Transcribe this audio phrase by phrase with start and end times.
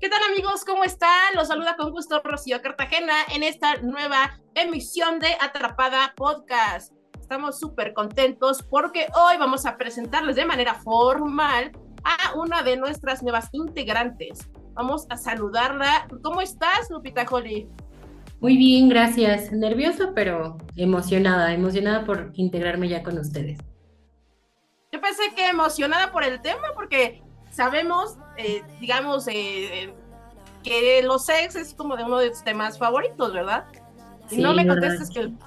[0.00, 0.64] ¿Qué tal amigos?
[0.64, 1.34] ¿Cómo están?
[1.34, 6.94] Los saluda con gusto Rocío Cartagena en esta nueva emisión de Atrapada Podcast.
[7.20, 11.72] Estamos súper contentos porque hoy vamos a presentarles de manera formal
[12.02, 14.48] a una de nuestras nuevas integrantes.
[14.72, 16.08] Vamos a saludarla.
[16.22, 17.68] ¿Cómo estás, Lupita Holly?
[18.40, 19.52] Muy bien, gracias.
[19.52, 23.58] Nerviosa, pero emocionada, emocionada por integrarme ya con ustedes.
[24.92, 29.92] Yo pensé que emocionada por el tema porque sabemos, eh, digamos, eh,
[30.62, 33.64] que los sex es como de uno de tus temas favoritos, ¿verdad?
[34.30, 35.32] Y no me contestes que...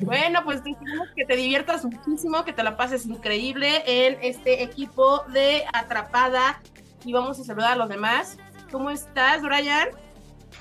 [0.00, 5.24] Bueno, pues decimos que te diviertas muchísimo, que te la pases increíble en este equipo
[5.28, 6.62] de Atrapada
[7.04, 8.38] y vamos a saludar a los demás.
[8.70, 9.88] ¿Cómo estás, Brian?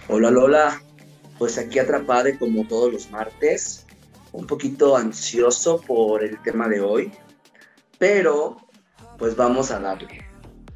[0.09, 0.81] Hola, Lola.
[1.37, 3.85] Pues aquí atrapada como todos los martes,
[4.33, 7.11] un poquito ansioso por el tema de hoy,
[7.97, 8.57] pero
[9.23, 10.21] pues vamos a darle.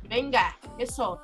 [0.07, 1.21] Venga, eso.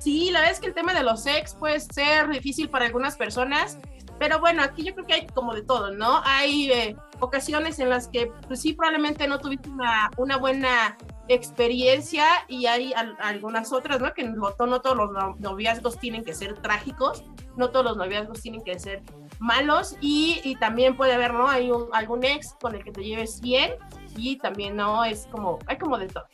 [0.00, 3.16] Sí, la verdad es que el tema de los sex puede ser difícil para algunas
[3.16, 3.78] personas,
[4.18, 6.20] pero bueno, aquí yo creo que hay como de todo, ¿no?
[6.24, 12.66] Hay eh, ocasiones en las que pues sí, probablemente no tuviste una, buena experiencia y
[12.66, 14.12] hay algunas otras, ¿no?
[14.12, 17.22] Que no, no, todos los noviazgos tienen que ser trágicos,
[17.56, 19.04] no todos los noviazgos tienen que ser
[19.38, 21.48] malos y, también puede haber, ¿no?
[21.48, 23.74] Hay algún ex con el que te lleves bien
[24.18, 25.04] y también, ¿no?
[25.04, 26.24] Es como, hay como de todo.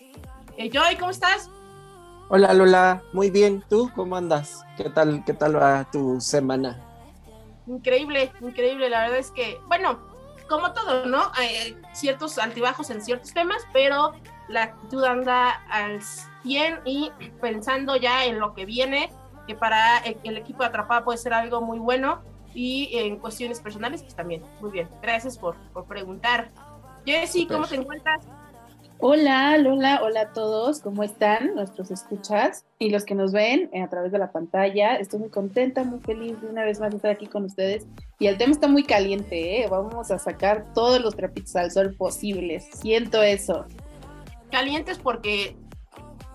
[0.57, 1.51] Eh, Joy, ¿cómo estás?
[2.31, 3.63] Hola Lola, muy bien.
[3.69, 4.65] ¿Tú cómo andas?
[4.77, 6.81] ¿Qué tal, qué tal va tu semana?
[7.67, 8.89] Increíble, increíble.
[8.89, 9.99] La verdad es que, bueno,
[10.49, 11.31] como todo, ¿no?
[11.35, 14.13] Hay ciertos altibajos en ciertos temas, pero
[14.49, 16.01] la actitud anda al
[16.43, 19.11] 100 y pensando ya en lo que viene,
[19.47, 22.23] que para el equipo de Atrapada puede ser algo muy bueno
[22.55, 24.43] y en cuestiones personales, pues también.
[24.61, 26.51] Muy bien, gracias por, por preguntar.
[27.05, 28.27] Jessy, ¿cómo te encuentras?
[28.99, 33.89] Hola, Lola, hola a todos, ¿cómo están nuestros escuchas y los que nos ven a
[33.89, 34.97] través de la pantalla?
[34.97, 37.87] Estoy muy contenta, muy feliz de una vez más estar aquí con ustedes
[38.19, 39.69] y el tema está muy caliente, ¿eh?
[39.69, 43.67] vamos a sacar todos los trapitos al sol posibles, siento eso.
[44.51, 45.57] ¿Calientes porque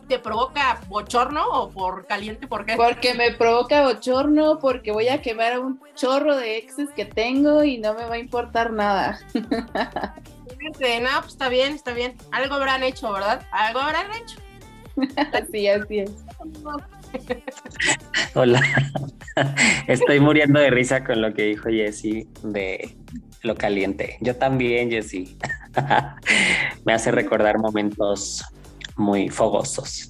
[0.07, 2.75] te provoca bochorno o por caliente por qué?
[2.75, 7.63] Porque me provoca bochorno, porque voy a quemar a un chorro de exes que tengo
[7.63, 9.19] y no me va a importar nada.
[10.77, 12.15] No, pues está bien, está bien.
[12.31, 13.45] Algo habrán hecho, ¿verdad?
[13.51, 14.39] Algo habrán hecho.
[15.33, 16.11] así, así es.
[18.35, 18.61] Hola.
[19.87, 22.95] Estoy muriendo de risa con lo que dijo Jessy de
[23.41, 24.17] lo caliente.
[24.21, 25.37] Yo también, Jessy.
[26.85, 28.43] Me hace recordar momentos
[28.95, 30.09] muy fogosos.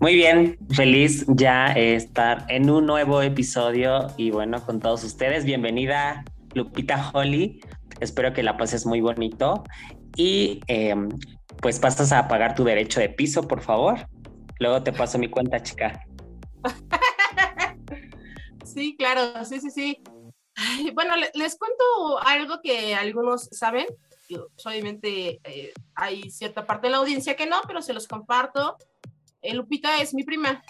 [0.00, 6.24] Muy bien, feliz ya estar en un nuevo episodio y bueno, con todos ustedes, bienvenida
[6.54, 7.60] Lupita Holly
[8.00, 9.64] Espero que la pases muy bonito
[10.16, 11.08] y em,
[11.60, 14.08] pues pasas a pagar tu derecho de piso, por favor.
[14.58, 16.06] Luego te paso mi cuenta, chica.
[18.76, 20.02] Sí, claro, sí, sí, sí.
[20.92, 23.86] bueno, les, cuento algo que algunos saben.
[24.66, 28.76] obviamente eh, hay cierta parte de la audiencia que no, pero se los comparto.
[29.40, 30.62] Eh, Lupita es mi prima.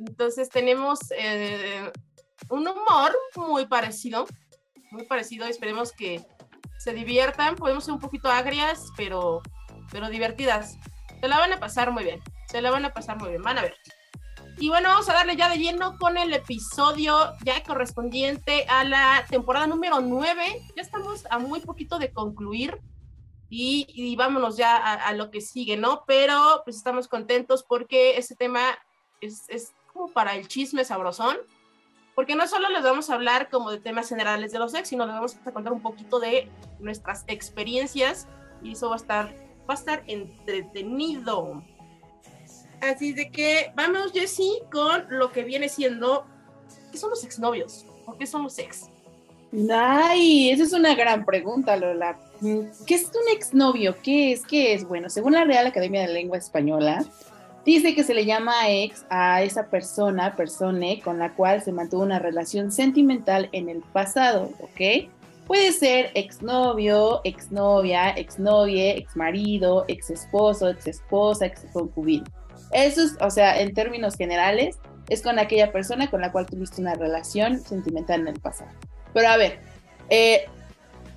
[0.00, 1.92] Entonces tenemos eh,
[2.50, 4.26] un humor muy parecido
[4.90, 5.46] muy parecido.
[5.46, 6.24] Esperemos que
[6.78, 7.56] se diviertan.
[7.56, 9.42] Podemos ser un poquito agrias, pero,
[9.90, 10.78] pero divertidas.
[11.20, 12.20] Se la van a pasar muy bien.
[12.48, 13.42] Se la van a pasar muy bien.
[13.42, 13.74] Van a ver.
[14.60, 19.24] Y bueno, vamos a darle ya de lleno con el episodio ya correspondiente a la
[19.28, 20.66] temporada número 9.
[20.76, 22.80] Ya estamos a muy poquito de concluir
[23.48, 26.02] y, vámonos ya a, lo que sigue, ¿no?
[26.06, 28.60] Pero pues estamos contentos porque este tema
[29.20, 31.36] es, es como para el chisme sabrosón
[32.18, 35.06] porque no solo les vamos a hablar como de temas generales de los ex, sino
[35.06, 38.26] les vamos a contar un poquito de nuestras experiencias
[38.60, 39.26] y eso va a estar,
[39.70, 41.62] va a estar entretenido.
[42.80, 46.26] Así de que vamos, Jessy, con lo que viene siendo,
[46.90, 47.86] ¿qué son los exnovios?
[48.04, 48.90] ¿Por qué son los ex?
[49.72, 52.18] Ay, esa es una gran pregunta, Lola.
[52.40, 53.94] ¿Qué es un exnovio?
[54.02, 54.44] ¿Qué es?
[54.44, 54.82] ¿Qué es?
[54.82, 57.04] Bueno, según la Real Academia de Lengua Española,
[57.68, 62.02] Dice que se le llama ex a esa persona, persone, con la cual se mantuvo
[62.02, 65.10] una relación sentimental en el pasado, ¿ok?
[65.46, 72.24] Puede ser exnovio, exnovia, exnovie, exmarido, exesposo, exesposa, exconcubino.
[72.72, 74.78] Eso es, o sea, en términos generales,
[75.10, 78.70] es con aquella persona con la cual tuviste una relación sentimental en el pasado.
[79.12, 79.58] Pero a ver,
[80.08, 80.46] eh,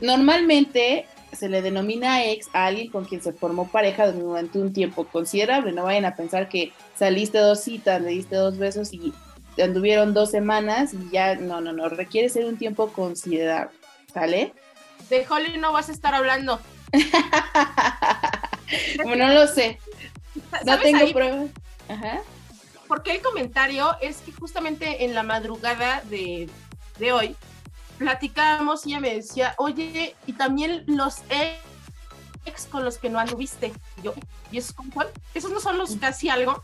[0.02, 5.06] normalmente se le denomina ex a alguien con quien se formó pareja durante un tiempo
[5.06, 5.72] considerable.
[5.72, 9.14] No vayan a pensar que saliste dos citas, le diste dos besos y
[9.62, 13.76] anduvieron dos semanas y ya, no, no, no, requiere ser un tiempo considerable.
[14.14, 14.54] ¿Sale?
[15.10, 16.60] De Holly no vas a estar hablando.
[19.04, 19.80] bueno, no lo sé.
[20.66, 21.50] No tengo pruebas.
[21.88, 22.22] Ajá.
[22.88, 26.50] por qué el comentario es que justamente en la madrugada de,
[27.00, 27.36] de hoy
[28.02, 31.20] platicábamos y ella me decía, oye, y también los
[32.46, 33.72] ex con los que no anduviste.
[33.98, 34.14] Y yo,
[34.52, 35.10] ¿y esos con cuál?
[35.36, 36.64] ¿Esos no son los casi algo?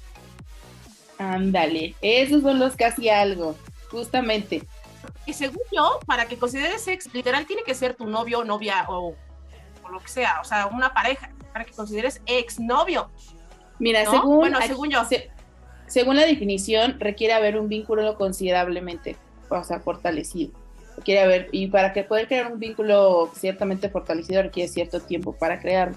[1.20, 3.56] Ándale, esos son los casi algo,
[3.92, 4.68] justamente.
[5.28, 9.16] Y según yo, para que consideres ex, literal tiene que ser tu novio, novia o,
[9.84, 13.12] o lo que sea, o sea, una pareja, para que consideres ex novio.
[13.78, 14.12] Mira, ¿no?
[14.12, 15.06] según, bueno, según yo.
[15.06, 15.30] se-
[15.86, 19.16] según la definición, requiere haber un vínculo considerablemente,
[19.50, 20.52] o sea, fortalecido.
[20.98, 25.60] Requiere haber, y para que poder crear un vínculo ciertamente fortalecido requiere cierto tiempo para
[25.60, 25.96] crearlo.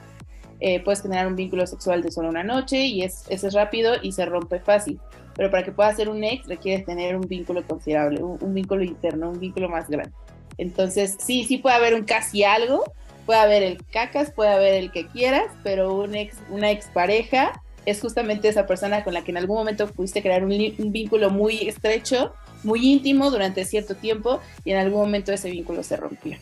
[0.60, 3.94] Eh, puedes generar un vínculo sexual de solo una noche y es, ese es rápido
[4.02, 5.00] y se rompe fácil.
[5.34, 8.84] Pero para que pueda ser un ex requiere tener un vínculo considerable, un, un vínculo
[8.84, 10.12] interno, un vínculo más grande.
[10.58, 12.84] Entonces, sí, sí puede haber un casi algo,
[13.24, 18.00] puede haber el cacas, puede haber el que quieras, pero un ex, una expareja es
[18.00, 20.50] justamente esa persona con la que en algún momento pudiste crear un,
[20.92, 25.96] vínculo muy estrecho, muy íntimo durante cierto tiempo y en algún momento ese vínculo se
[25.96, 26.36] rompió.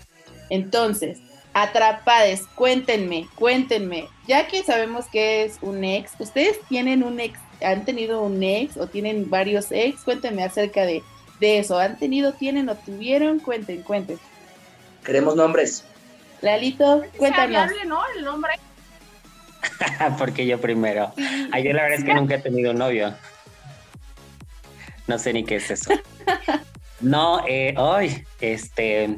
[0.50, 1.19] Entonces,
[1.53, 7.85] atrapades, cuéntenme, cuéntenme, ya que sabemos que es un ex, ¿ustedes tienen un ex, han
[7.85, 10.03] tenido un ex o tienen varios ex?
[10.03, 11.03] Cuéntenme acerca de,
[11.41, 13.41] de eso, ¿han tenido, tienen o tuvieron?
[13.41, 14.19] Cuenten, cuenten.
[15.05, 15.85] Queremos nombres.
[16.41, 17.71] Lalito, Es cuéntanos.
[17.87, 18.00] ¿no?
[18.17, 18.53] El nombre.
[20.19, 21.12] Porque yo primero.
[21.52, 23.14] Ay, yo la verdad es que nunca he tenido un novio.
[25.06, 25.93] No sé ni qué es eso.
[27.00, 29.16] No, eh, hoy, este,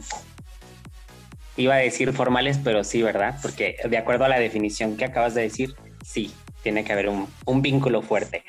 [1.56, 3.38] iba a decir formales, pero sí, ¿verdad?
[3.40, 6.30] Porque de acuerdo a la definición que acabas de decir, sí,
[6.62, 8.44] tiene que haber un, un vínculo fuerte.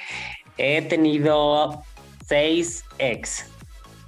[0.57, 1.81] He tenido
[2.27, 3.45] seis ex,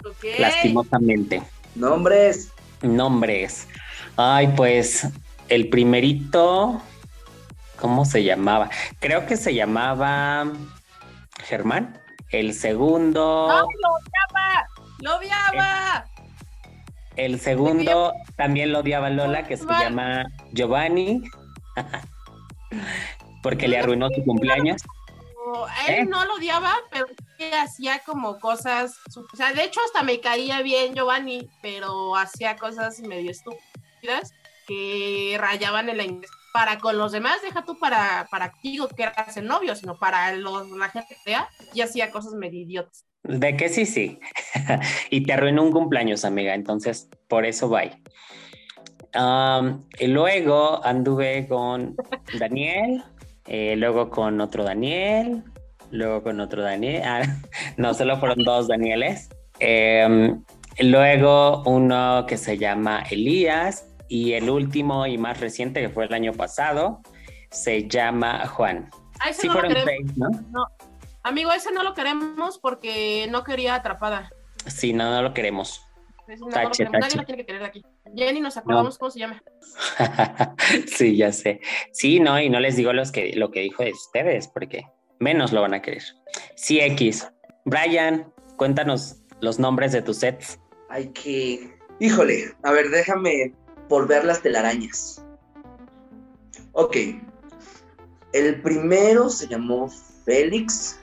[0.06, 0.26] Ok.
[0.40, 1.42] lastimosamente.
[1.76, 2.50] Nombres.
[2.82, 3.70] Nombres.
[4.18, 5.08] Ay, pues
[5.48, 6.82] el primerito,
[7.84, 8.70] ¿cómo se llamaba?
[9.02, 10.46] Creo que se llamaba
[11.44, 12.02] Germán.
[12.30, 14.68] El segundo, ¡Ay, lo odiaba!
[15.00, 16.06] ¡Lo odiaba!
[17.18, 21.24] el segundo también lo odiaba Lola, que se llama Giovanni,
[23.44, 24.82] porque le arruinó su cumpleaños.
[25.68, 26.06] A él ¿Eh?
[26.06, 27.08] no lo odiaba, pero
[27.38, 28.98] sí hacía como cosas.
[29.16, 34.34] O sea, de hecho, hasta me caía bien Giovanni, pero hacía cosas medio estúpidas
[34.68, 36.04] que rayaban en la.
[36.54, 40.32] Para con los demás, deja tú para, para digo que eras el novio, sino para
[40.34, 43.06] los, la gente fea, y hacía cosas medio idiotas.
[43.24, 44.20] De que sí, sí.
[45.10, 46.54] y te arruinó un cumpleaños, amiga.
[46.54, 47.92] Entonces, por eso bye.
[49.14, 51.96] Am, y luego anduve con
[52.40, 53.04] Daniel,
[53.48, 55.44] eh, luego con otro Daniel,
[55.92, 57.02] luego con otro Daniel.
[57.06, 57.22] Ah,
[57.78, 59.30] no, solo fueron dos Danieles.
[59.60, 60.44] Em,
[60.80, 66.14] luego uno que se llama Elías y el último y más reciente que fue el
[66.14, 67.02] año pasado
[67.50, 68.92] se llama Juan.
[69.20, 70.12] A ese Sí no lo fueron queremos.
[70.14, 70.68] seis, ¿no?
[71.24, 74.30] Amigo, ese no lo queremos porque no quería atrapada.
[74.68, 75.84] Sí, no, no lo queremos.
[76.28, 77.00] No lo Tache, queremos.
[77.02, 77.84] Nadie lo tiene que querer aquí.
[78.16, 79.42] Jenny, nos acordamos cómo se llama.
[80.86, 81.60] sí, ya sé.
[81.92, 84.86] Sí, no, y no les digo los que, lo que dijo de ustedes, porque
[85.20, 86.04] menos lo van a querer.
[86.56, 87.28] Sí, X.
[87.66, 90.60] Brian, cuéntanos los nombres de tus sets.
[90.92, 91.80] Hay que.
[92.00, 93.56] Híjole, a ver, déjame
[93.90, 95.22] volver las telarañas.
[96.74, 96.98] Ok.
[98.32, 99.90] El primero se llamó
[100.26, 100.98] Félix.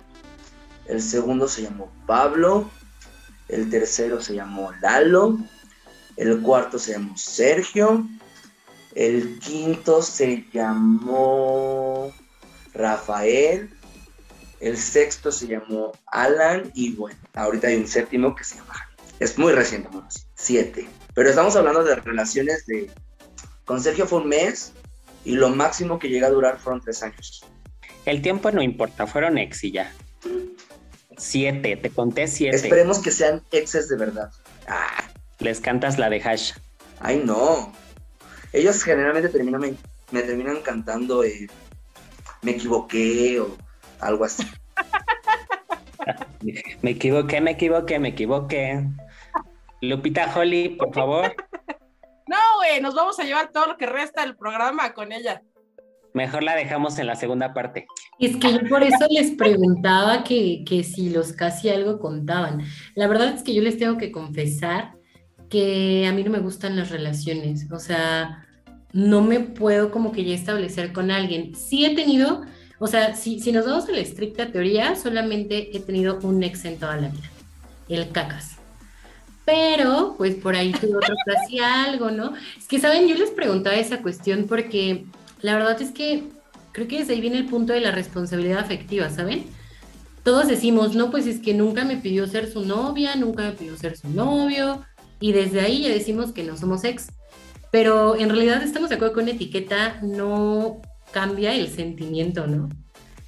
[0.87, 2.69] El segundo se llamó Pablo.
[3.49, 5.38] El tercero se llamó Lalo.
[6.16, 8.07] El cuarto se llamó Sergio.
[8.95, 12.12] El quinto se llamó
[12.75, 13.71] Rafael.
[14.59, 16.71] El sexto se llamó Alan.
[16.75, 18.75] Y bueno, ahorita hay un séptimo que se llama.
[19.21, 20.26] Es muy reciente, amigos.
[20.35, 20.88] Siete.
[21.14, 22.90] Pero estamos hablando de relaciones de.
[23.64, 24.73] Con Sergio fue un mes.
[25.25, 27.45] Y lo máximo que llega a durar fueron tres años.
[28.07, 29.93] El tiempo no importa, fueron ex y ya.
[31.19, 32.57] Siete, te conté siete.
[32.57, 34.31] Esperemos que sean exes de verdad.
[34.67, 35.05] Ah,
[35.38, 36.52] Les cantas la de hash.
[37.00, 37.71] ay, no.
[38.55, 39.75] Ellos generalmente terminan, me,
[40.11, 41.47] me terminan cantando eh,
[42.43, 43.57] Me equivoqué o
[44.00, 44.43] algo así.
[46.83, 48.83] Me equivoqué, me equivoqué, me equivoqué.
[49.81, 51.35] Lupita Holly, por favor.
[52.27, 55.43] No, güey, nos vamos a llevar todo lo que resta del programa con ella.
[56.15, 57.89] Mejor la dejamos en la segunda parte.
[58.21, 62.63] Es que yo por eso les preguntaba que, que si los casi algo contaban.
[62.95, 64.93] La verdad es que yo les tengo que confesar
[65.49, 67.67] que a mí no me gustan las relaciones.
[67.73, 68.47] O sea,
[68.93, 71.57] no me puedo como que ya establecer con alguien.
[71.57, 72.43] Sí he tenido,
[72.79, 76.65] o sea, si, si nos vamos a la estricta teoría, solamente he tenido un ex
[76.65, 77.29] en toda la vida,
[77.89, 78.60] el cacas.
[79.50, 82.35] Pero, pues por ahí tuve otro casi algo, ¿no?
[82.57, 83.09] Es que, ¿saben?
[83.09, 85.07] Yo les preguntaba esa cuestión porque
[85.42, 86.25] la verdad es que
[86.73, 89.47] creo que desde ahí viene el punto de la responsabilidad afectiva, ¿saben?
[90.23, 93.76] todos decimos, no, pues es que nunca me pidió ser su novia, nunca me pidió
[93.76, 94.85] ser su novio,
[95.19, 97.09] y desde ahí ya decimos que no somos ex.
[97.71, 100.80] Pero en realidad estamos de acuerdo con etiqueta, no
[101.12, 102.69] cambia el sentimiento, ¿no?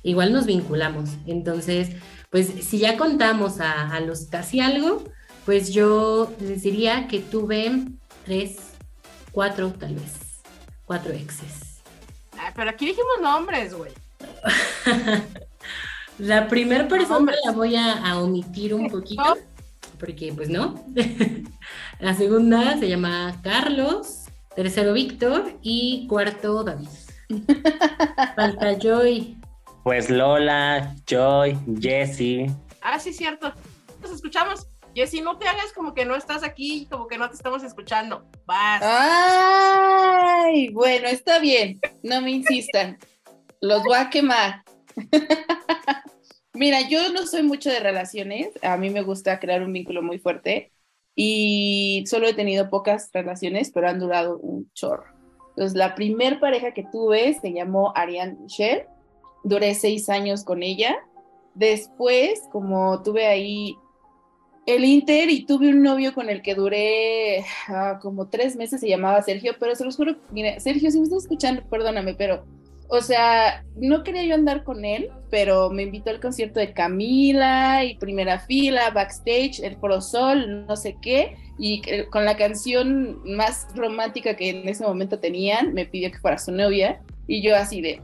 [0.03, 1.11] Igual nos vinculamos.
[1.27, 1.91] Entonces,
[2.31, 5.05] pues si ya contamos a, a los casi algo,
[5.45, 7.71] pues yo les diría que tuve
[8.25, 8.57] tres,
[9.33, 10.13] cuatro tal vez,
[10.85, 11.81] cuatro exes.
[12.39, 13.93] Ah, pero aquí dijimos nombres, güey.
[16.19, 19.37] la primera persona la voy a, a omitir un poquito,
[19.99, 20.85] porque pues no.
[22.01, 26.89] la segunda se llama Carlos, tercero Víctor y cuarto David.
[28.37, 29.37] Falta Joy.
[29.83, 32.51] Pues Lola, Joy, Jessie.
[32.81, 33.53] Ah, sí, cierto.
[34.01, 34.67] Nos escuchamos.
[34.95, 38.27] Jessy, no te hagas como que no estás aquí, como que no te estamos escuchando.
[38.45, 38.83] Vas.
[38.85, 41.81] Ay, bueno, está bien.
[42.03, 42.99] No me insistan.
[43.61, 44.65] Los voy a quemar.
[46.55, 48.51] Mira, yo no soy mucho de relaciones.
[48.63, 50.73] A mí me gusta crear un vínculo muy fuerte
[51.15, 55.07] y solo he tenido pocas relaciones, pero han durado un chorro.
[55.51, 58.87] Entonces, la primer pareja que tuve se llamó Ariane Michelle.
[59.45, 60.97] Duré seis años con ella.
[61.55, 63.77] Después, como tuve ahí
[64.67, 68.89] el Inter y tuve un novio con el que duré ah, como tres meses, se
[68.89, 70.17] llamaba Sergio, pero se los juro,
[70.59, 72.45] Sergio, si me estás escuchando, perdóname, pero,
[72.89, 77.85] o sea, no quería yo andar con él, pero me invitó al concierto de Camila
[77.85, 84.37] y primera fila, backstage, el Prosol, no sé qué, y con la canción más romántica
[84.37, 88.01] que en ese momento tenían, me pidió que fuera su novia, y yo así de,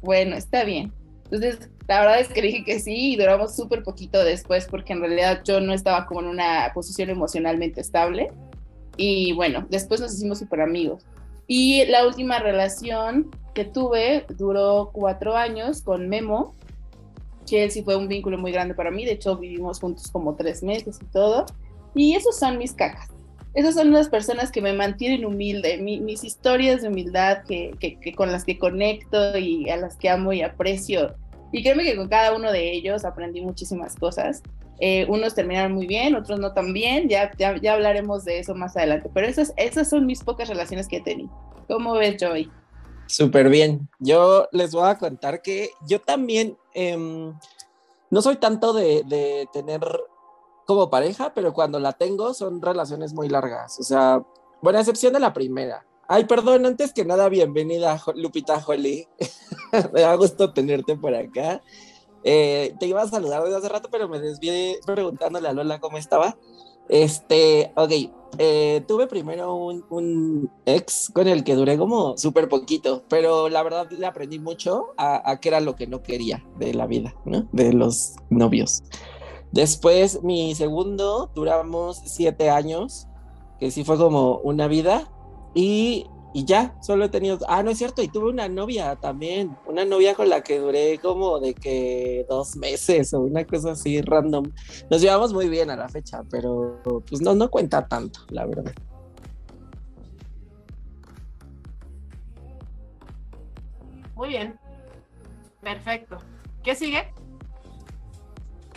[0.00, 0.92] bueno, está bien.
[1.30, 5.00] Entonces, la verdad es que dije que sí y duramos súper poquito después porque en
[5.00, 8.30] realidad yo no estaba como en una posición emocionalmente estable.
[8.96, 11.04] Y bueno, después nos hicimos súper amigos.
[11.46, 16.54] Y la última relación que tuve duró cuatro años con Memo,
[17.48, 19.04] que él sí fue un vínculo muy grande para mí.
[19.04, 21.46] De hecho, vivimos juntos como tres meses y todo.
[21.94, 23.08] Y esos son mis cacas.
[23.54, 28.12] Esas son las personas que me mantienen humilde, mis historias de humildad que, que, que
[28.14, 31.16] con las que conecto y a las que amo y aprecio
[31.52, 34.42] y créeme que con cada uno de ellos aprendí muchísimas cosas.
[34.80, 38.76] Eh, unos terminaron muy bien, otros no tan bien, ya, ya, hablaremos de eso más
[38.76, 41.30] adelante, pero esas, esas son mis pocas relaciones que he tenido.
[41.66, 42.48] ¿Cómo ves, Joy?
[43.06, 43.88] Súper bien.
[43.98, 47.34] Yo les voy a contar que yo también em,
[48.10, 49.80] no soy tanto de, de tener
[50.68, 53.80] como pareja, pero cuando la tengo son relaciones muy largas.
[53.80, 54.22] O sea,
[54.60, 55.86] bueno, a excepción de la primera.
[56.06, 59.08] Ay, perdón, antes que nada, bienvenida, Lupita Jolie.
[59.94, 61.62] me da gusto tenerte por acá.
[62.22, 65.96] Eh, te iba a saludar desde hace rato, pero me desvié preguntándole a Lola cómo
[65.96, 66.36] estaba.
[66.90, 67.92] Este, ok,
[68.36, 73.62] eh, tuve primero un, un, ex con el que duré como súper poquito, pero la
[73.62, 77.14] verdad le aprendí mucho a, a qué era lo que no quería de la vida,
[77.24, 77.48] ¿no?
[77.52, 78.82] De los novios.
[79.52, 83.06] Después, mi segundo, duramos siete años,
[83.58, 85.10] que sí fue como una vida,
[85.54, 89.84] y, ya, solo he tenido, ah, no es cierto, y tuve una novia también, una
[89.84, 94.52] novia con la que duré como de que dos meses o una cosa así random.
[94.90, 98.72] Nos llevamos muy bien a la fecha, pero pues no, no cuenta tanto, la verdad.
[104.14, 104.58] Muy bien.
[105.60, 106.18] Perfecto.
[106.62, 107.12] ¿Qué sigue?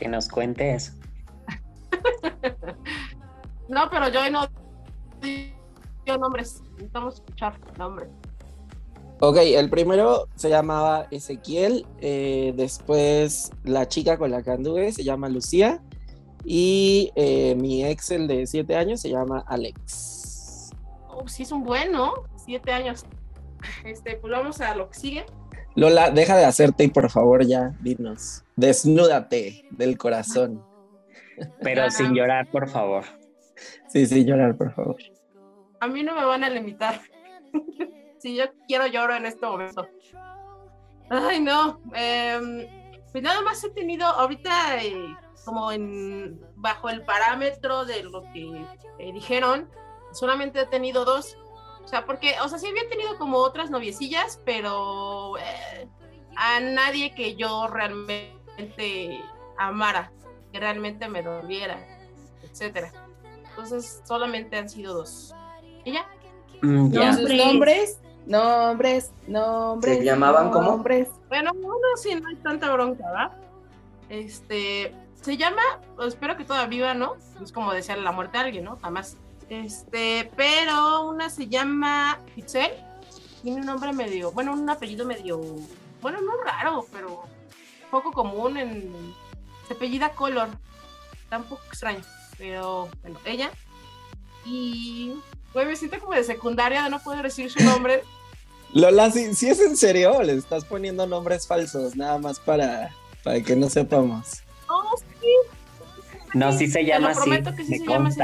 [0.01, 0.97] Que nos cuentes.
[3.69, 4.47] no, pero yo no
[6.19, 8.09] nombres, necesitamos escuchar nombres.
[9.19, 15.03] Ok, el primero se llamaba Ezequiel, eh, después la chica con la que anduve se
[15.03, 15.79] llama Lucía
[16.43, 20.71] y eh, mi ex, el de siete años, se llama Alex.
[21.09, 23.05] Oh, sí, es un bueno, siete años.
[23.85, 25.25] Este, pues vamos a lo que sigue.
[25.75, 28.43] Lola, deja de hacerte y por favor ya, dinos.
[28.61, 30.63] Desnúdate del corazón.
[31.61, 33.03] Pero sin llorar, por favor.
[33.87, 34.97] Sí, sin llorar, por favor
[35.81, 37.01] a mí no me van a limitar.
[38.19, 39.87] si yo quiero lloro en este momento.
[41.09, 41.81] Ay, no.
[41.93, 42.67] Em,
[43.11, 48.63] pues nada más he tenido ahorita eh, como en bajo el parámetro de lo que
[49.11, 49.69] dijeron,
[50.13, 51.35] solamente he tenido dos.
[51.83, 55.89] O sea, porque, o sea, sí había tenido como otras noviecillas, pero eh,
[56.37, 58.39] a nadie que yo realmente
[59.57, 60.11] amara,
[60.51, 61.77] que realmente me doliera,
[62.43, 62.91] etcétera.
[63.49, 65.33] Entonces, solamente han sido dos.
[65.83, 66.05] ¿Y ya?
[66.61, 69.97] Mm, nombres, nombres, nombres.
[69.97, 70.71] ¿Se llamaban como?
[70.71, 71.09] Nombres.
[71.27, 73.31] Bueno, uno sí no hay tanta bronca, ¿verdad?
[74.09, 75.61] Este, se llama,
[75.95, 77.15] pues, espero que todavía viva, ¿no?
[77.41, 78.77] Es como desearle la muerte a alguien, ¿no?
[78.77, 79.17] Jamás.
[79.49, 82.71] Este, pero una se llama Itzel,
[83.41, 85.41] tiene un nombre medio, bueno, un apellido medio,
[86.01, 87.23] bueno, no raro, pero
[87.91, 89.13] poco común en,
[89.67, 90.49] se apellida Color.
[91.23, 92.01] Está un poco extraño,
[92.37, 93.51] pero bueno, ella.
[94.45, 95.13] Y,
[95.53, 98.03] güey, me siento como de secundaria de no poder decir su nombre.
[98.73, 103.41] Lola, si, si es en serio, le estás poniendo nombres falsos, nada más para, para
[103.41, 104.43] que no sepamos.
[104.67, 105.57] No, sí.
[106.33, 107.19] No, sí se Te llama lo así.
[107.19, 108.21] prometo que sí me se llama así.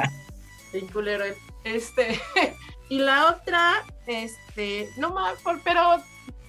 [1.66, 2.20] Este,
[2.90, 6.02] y la otra, este, no más, pero,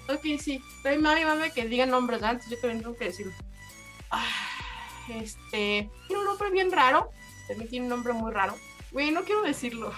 [0.08, 3.32] ok, sí, estoy mami, mami, que digan nombres antes, yo también tengo que decirlo.
[4.10, 4.24] Ah,
[5.08, 7.10] este, tiene un nombre bien raro,
[7.46, 8.54] también tiene un nombre muy raro.
[8.92, 9.92] Güey, no quiero decirlo.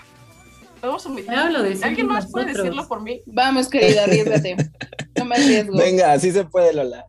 [0.82, 1.30] Vamos a omitir.
[1.30, 3.22] Ya lo decimos ¿Alguien más puede decirlo por mí?
[3.26, 4.56] Vamos, querida, arriesgate.
[5.14, 5.76] Toma el riesgo.
[5.76, 7.06] Venga, así se puede, Lola.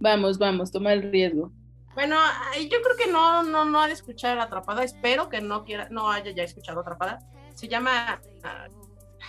[0.00, 1.52] Vamos, vamos, toma el riesgo.
[1.94, 2.16] Bueno,
[2.58, 4.82] yo creo que no, no, no ha de escuchar Atrapada.
[4.82, 7.20] Espero que no quiera, no haya ya escuchado Atrapada.
[7.54, 8.66] Se llama, ah,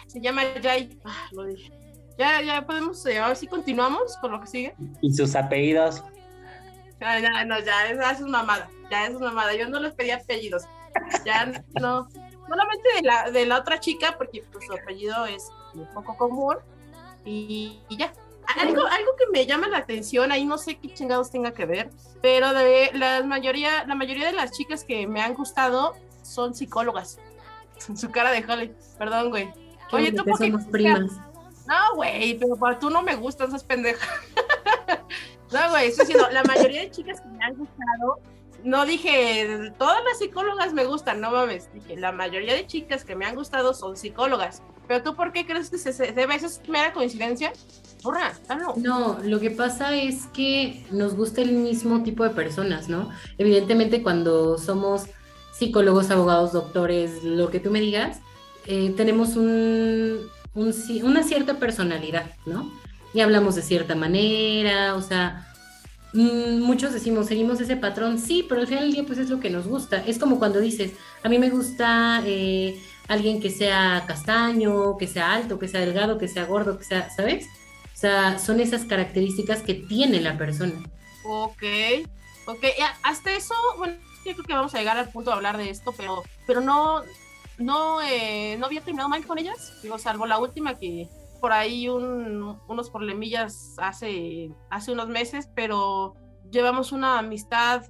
[0.08, 0.98] se llama Jai.
[1.04, 1.83] Ah, lo dije.
[2.18, 4.76] Ya, ya podemos, eh, ahora sí continuamos con lo que sigue.
[5.02, 6.04] Y sus apellidos.
[7.02, 8.70] Ah, ya, no, ya, esa es mamada.
[8.90, 9.54] Ya es mamada.
[9.56, 10.64] Yo no les pedí apellidos.
[11.26, 11.52] Ya
[11.82, 12.08] no.
[12.48, 16.56] Solamente de la, de la otra chica, porque pues, su apellido es un poco común.
[17.26, 18.14] Y, y ya.
[18.60, 21.90] Algo, algo que me llama la atención, ahí no sé qué chingados tenga que ver,
[22.22, 25.94] pero de la mayoría, la mayoría de las chicas que me han gustado
[26.24, 27.20] son psicólogas.
[27.96, 28.76] Su cara de Holly.
[28.98, 29.50] Perdón, güey.
[29.94, 31.12] Oye, ¿tú por qué somos primas.
[31.68, 34.08] No, güey, pero para tú no me gustas, esas pendeja.
[35.52, 38.20] no, güey, estoy diciendo, la mayoría de chicas que me han gustado,
[38.64, 43.16] no dije, todas las psicólogas me gustan, no mames, dije, la mayoría de chicas que
[43.16, 44.62] me han gustado son psicólogas.
[44.88, 46.36] Pero tú, ¿por qué crees que se, se debe?
[46.36, 47.54] ¿Eso es mera coincidencia?
[48.02, 48.34] Porra.
[48.76, 53.10] No, lo que pasa es que nos gusta el mismo tipo de personas, ¿no?
[53.38, 55.06] Evidentemente cuando somos
[55.54, 58.20] psicólogos, abogados, doctores, lo que tú me digas,
[58.66, 60.20] eh, tenemos un,
[60.56, 62.72] un una cierta personalidad, ¿no?
[63.14, 65.48] Y hablamos de cierta manera, o sea,
[66.14, 69.40] mm, muchos decimos, seguimos ese patrón, sí, pero al final del día pues es lo
[69.40, 70.04] que nos gusta.
[70.06, 75.34] Es como cuando dices, a mí me gusta eh, alguien que sea castaño, que sea
[75.34, 77.48] alto, que sea delgado, que sea gordo, que sea, ¿sabes?
[77.94, 80.74] O sea, son esas características que tiene la persona.
[81.24, 81.64] Ok,
[82.48, 82.66] ok,
[83.04, 85.94] hasta eso, bueno, yo creo que vamos a llegar al punto de hablar de esto,
[85.96, 87.04] pero, pero no,
[87.58, 91.90] no, eh, no había terminado mal con ellas, digo, salvo la última que por ahí
[91.90, 96.16] un- unos problemillas hace, hace unos meses, pero
[96.52, 97.84] llevamos una amistad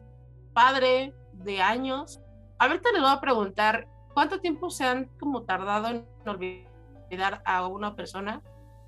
[0.54, 2.19] padre de años.
[2.58, 7.95] Ahorita les voy a preguntar, ¿cuánto tiempo se han como tardado en olvidar a una
[7.95, 8.41] persona?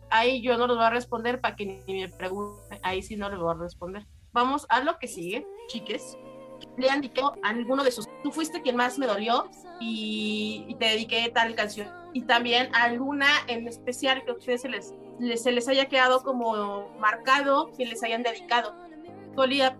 [0.09, 3.29] Ahí yo no les voy a responder para que ni me pregunten, ahí sí no
[3.29, 4.07] les voy a responder.
[4.33, 6.17] Vamos a lo que sigue, chiques.
[6.77, 8.07] Le han dicho a alguno de sus.
[8.23, 9.49] Tú fuiste quien más me dolió
[9.79, 11.87] y, y te dediqué tal canción.
[12.13, 16.21] Y también alguna en especial que a ustedes se les, les- se les haya quedado
[16.23, 18.75] como marcado, que les hayan dedicado.
[19.35, 19.77] Olía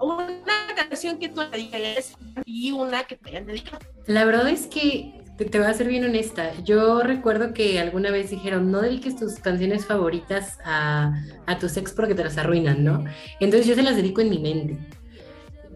[0.00, 0.34] una
[0.76, 3.78] canción que tú dediques y una que te hayan dedicado.
[4.06, 6.52] La verdad es que te voy a ser bien honesta.
[6.64, 11.12] Yo recuerdo que alguna vez dijeron, no dediques tus canciones favoritas a,
[11.46, 13.04] a tus ex porque te las arruinan, ¿no?
[13.40, 14.78] Entonces yo se las dedico en mi mente.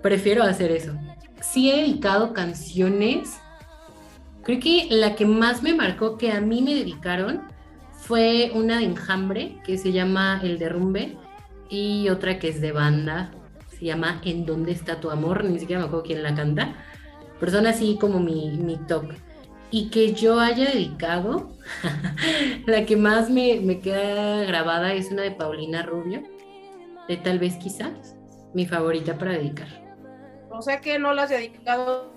[0.02, 0.92] Prefiero hacer eso.
[1.40, 3.38] Sí he dedicado canciones.
[4.42, 7.42] Creo que la que más me marcó que a mí me dedicaron
[7.92, 11.16] fue una de enjambre que se llama El Derrumbe
[11.70, 13.30] y otra que es de banda.
[13.78, 15.44] Se llama En dónde está tu amor.
[15.44, 16.74] Ni siquiera me acuerdo quién la canta
[17.42, 19.06] pero son así como mi, mi top.
[19.72, 21.56] Y que yo haya dedicado,
[22.66, 26.22] la que más me, me queda grabada es una de Paulina Rubio,
[27.08, 28.14] de tal vez quizás,
[28.54, 29.82] mi favorita para dedicar.
[30.52, 32.12] O sea que no las has dedicado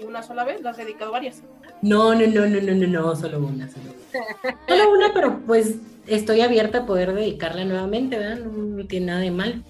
[0.00, 1.42] una sola vez, las has dedicado varias.
[1.82, 4.58] No, no, no, no, no, no, no, solo una, solo una.
[4.68, 8.44] Solo una, pero pues estoy abierta a poder dedicarla nuevamente, ¿verdad?
[8.44, 9.64] No, no tiene nada de mal.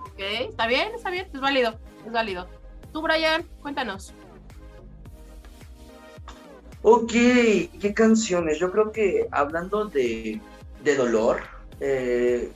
[0.00, 0.20] Ok,
[0.50, 2.48] está bien, está bien, es válido, es válido.
[2.92, 4.12] Tú, Brian, cuéntanos.
[6.82, 8.58] Ok, ¿qué canciones?
[8.58, 10.40] Yo creo que hablando de,
[10.84, 11.42] de dolor,
[11.80, 12.52] eh,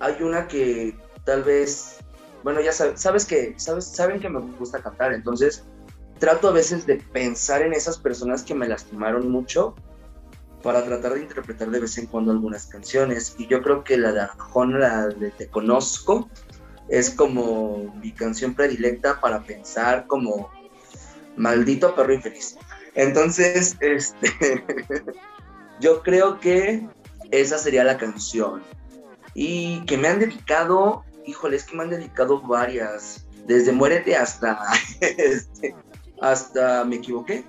[0.00, 1.99] hay una que tal vez,
[2.42, 5.64] bueno, ya sabes, que, sabes, saben que me gusta cantar, entonces
[6.18, 9.74] trato a veces de pensar en esas personas que me lastimaron mucho
[10.62, 13.34] para tratar de interpretar de vez en cuando algunas canciones.
[13.38, 16.28] Y yo creo que la de Arjona, la de Te Conozco,
[16.88, 20.50] es como mi canción predilecta para pensar como
[21.36, 22.56] maldito perro infeliz.
[22.94, 24.64] Entonces, este,
[25.80, 26.86] yo creo que
[27.30, 28.62] esa sería la canción.
[29.32, 34.58] Y que me han dedicado, híjole, es que me han dedicado varias, desde Muérete hasta,
[35.00, 35.74] este,
[36.20, 37.44] hasta Me equivoqué.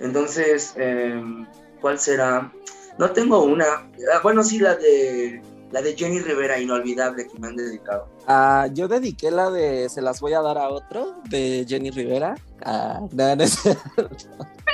[0.00, 1.46] Entonces, em,
[1.80, 2.52] ¿cuál será?
[2.98, 3.64] No tengo una.
[4.12, 8.08] Ah, Bueno, sí, la de La de Jenny Rivera, inolvidable, que me han dedicado.
[8.26, 12.34] Ah, yo dediqué la de Se las voy a dar a otro, de Jenny Rivera.
[12.64, 13.44] Ah, no, no,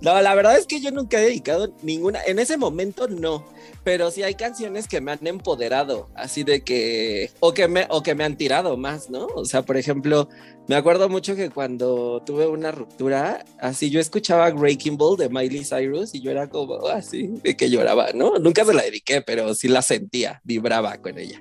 [0.00, 2.20] no, la verdad es que yo nunca he dedicado ninguna.
[2.26, 3.44] En ese momento no,
[3.84, 7.30] pero sí hay canciones que me han empoderado, así de que.
[7.40, 9.26] O que me, o que me han tirado más, ¿no?
[9.34, 10.28] O sea, por ejemplo,
[10.66, 15.64] me acuerdo mucho que cuando tuve una ruptura, así yo escuchaba Breaking Ball de Miley
[15.64, 18.38] Cyrus y yo era como así, de que lloraba, ¿no?
[18.38, 21.40] Nunca se la dediqué, pero sí la sentía, vibraba con ella.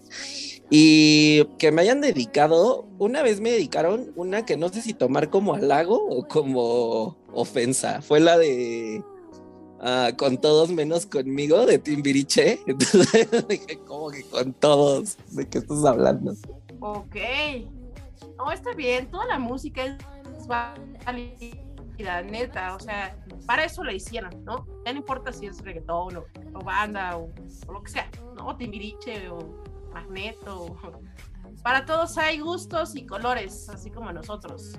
[0.70, 5.30] Y que me hayan dedicado, una vez me dedicaron una que no sé si tomar
[5.30, 9.02] como halago o como ofensa, fue la de
[9.80, 12.60] ah, con todos menos conmigo de Timbiriche.
[12.68, 16.34] Entonces dije, como que con todos, ¿de qué estás hablando?
[16.82, 17.16] Ok.
[18.38, 24.44] No, está bien, toda la música es válida, neta, o sea, para eso la hicieron,
[24.44, 24.66] ¿no?
[24.86, 27.30] Ya no importa si es reggaetón o, banda o,
[27.72, 28.56] lo que sea, ¿no?
[28.58, 29.40] Timbiriche o
[29.98, 30.78] Magneto.
[31.64, 34.74] Para todos hay gustos y colores, así como nosotros.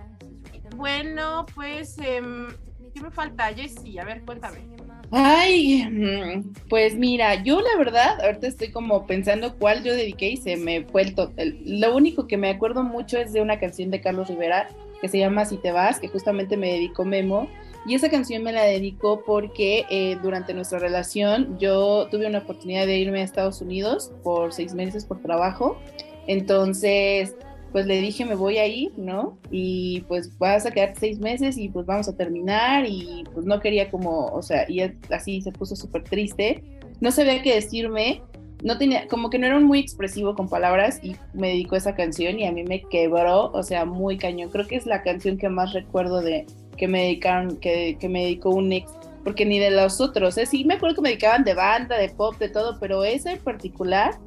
[0.77, 2.49] Bueno, pues, em,
[2.95, 3.99] ¿qué me falta, Jessie?
[3.99, 4.77] A ver, cuéntame.
[5.11, 10.37] Ay, mm, pues mira, yo la verdad, ahorita estoy como pensando cuál yo dediqué y
[10.37, 11.59] se me fue el, total.
[11.65, 14.69] Lo único que me acuerdo mucho es de una canción de Carlos Rivera
[15.01, 17.49] que se llama Si te vas, que justamente me dedicó Memo.
[17.89, 22.85] Y esa canción me la dedicó porque eh, durante nuestra relación yo tuve una oportunidad
[22.85, 25.79] de irme a Estados Unidos por seis meses por trabajo.
[26.27, 27.35] Entonces,
[27.73, 29.39] pues le dije, me voy a ir, ¿no?
[29.51, 33.59] Y pues vas a quedar seis meses y pues vamos a terminar y pues no
[33.59, 36.63] quería como, o sea, y así se puso súper triste.
[37.01, 38.21] No sabía qué decirme,
[38.63, 42.39] no tenía, como que no era muy expresivo con palabras y me dedicó esa canción
[42.39, 44.51] y a mí me quebró, o sea, muy cañón.
[44.51, 46.45] Creo que es la canción que más recuerdo de
[46.79, 48.91] que me dedicaron, que, que me dedicó un ex,
[49.25, 50.47] porque ni de los otros, ¿eh?
[50.47, 53.41] sí me acuerdo que me dedicaban de banda, de pop, de todo, pero esa en
[53.41, 54.19] particular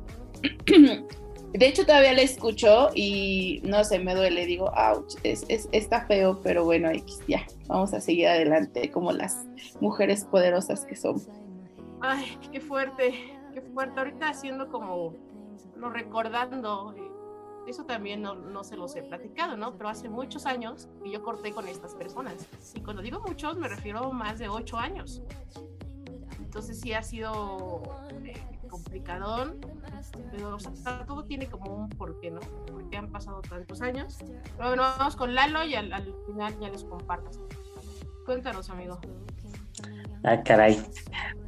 [1.54, 4.46] De hecho, todavía la escucho y no sé, me duele.
[4.46, 6.90] Digo, ouch, es, está feo, pero bueno,
[7.28, 9.46] ya, vamos a seguir adelante como las
[9.82, 11.22] mujeres poderosas que son.
[12.00, 13.14] Ay, qué fuerte,
[13.54, 14.00] qué fuerte.
[14.00, 15.14] Ahorita haciendo como,
[15.76, 17.02] no recordando, eh,
[17.68, 19.78] eso también no, no, se los he platicado, ¿no?
[19.78, 22.48] Pero hace muchos años que yo corté con estas personas.
[22.74, 25.22] Y cuando digo muchos, me refiero a más de ocho años.
[26.40, 27.82] Entonces sí ha sido
[28.26, 28.34] eh,
[28.70, 29.58] complicadón,
[30.32, 30.58] pero
[31.08, 32.42] todo tiene como un porqué, ¿no?
[32.72, 34.18] Porque han pasado tantos años.
[34.58, 35.92] Pero bueno, vamos con Lalo y al,
[36.26, 37.40] final ya les compartas.
[38.26, 39.00] Cuéntanos, amigo.
[40.24, 40.82] Ah, caray.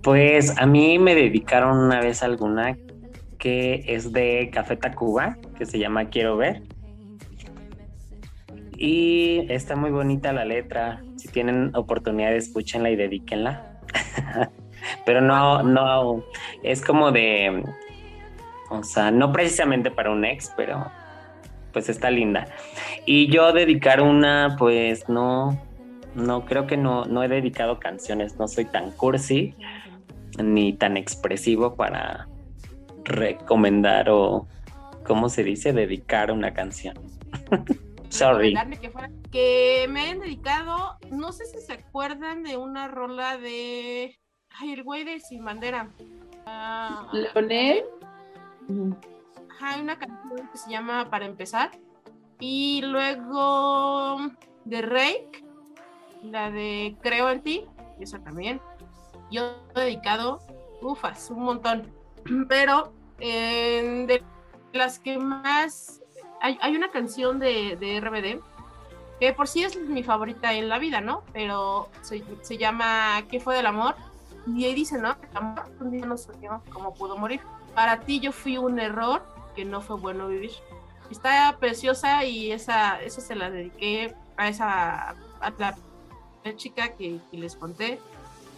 [0.01, 2.77] Pues a mí me dedicaron una vez alguna
[3.43, 6.63] que es de Café Tacuba, que se llama Quiero Ver.
[8.77, 11.03] Y está muy bonita la letra.
[11.17, 13.81] Si tienen oportunidad, escúchenla y dedíquenla.
[15.05, 16.23] pero no, no,
[16.63, 17.65] es como de,
[18.69, 20.89] o sea, no precisamente para un ex, pero
[21.73, 22.47] pues está linda.
[23.05, 25.61] Y yo dedicar una, pues no,
[26.15, 29.53] no, creo que no, no he dedicado canciones, no soy tan cursi
[30.41, 32.29] ni tan expresivo para
[33.03, 34.47] recomendar o,
[35.05, 35.73] ¿cómo se dice?
[35.73, 36.95] Dedicar una canción.
[38.09, 38.53] Sorry.
[39.31, 44.19] que me han dedicado, no sé si se acuerdan de una rola de
[44.55, 45.89] Ay, el güey de Sin Bandera.
[46.45, 47.83] Ah, ¿Leonel?
[49.59, 51.71] Hay una canción que se llama Para empezar.
[52.39, 54.17] Y luego
[54.65, 55.43] de Rake,
[56.23, 57.65] la de Creo en ti,
[57.99, 58.61] esa también.
[59.31, 60.39] Yo he dedicado,
[60.81, 61.91] ufas, un montón.
[62.47, 64.23] Pero de
[64.73, 66.01] las que más.
[66.41, 68.41] Hay, hay una canción de, de, RBD
[69.19, 71.23] que por sí es mi favorita en la vida, ¿no?
[71.31, 73.95] Pero se, se llama ¿Qué fue del amor?
[74.47, 75.15] Y ahí dice, ¿no?
[75.31, 77.39] El amor un día no soñó cómo pudo morir.
[77.73, 79.23] Para ti yo fui un error
[79.55, 80.51] que no fue bueno vivir.
[81.09, 87.55] Está preciosa y esa, esa se la dediqué a esa a la chica que, les
[87.55, 87.99] conté.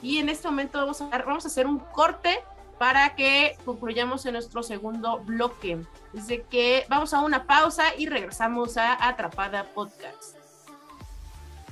[0.01, 2.43] Y en este momento vamos a, vamos a hacer un corte
[2.77, 5.79] para que concluyamos en nuestro segundo bloque.
[6.13, 10.34] Desde que vamos a una pausa y regresamos a Atrapada Podcast.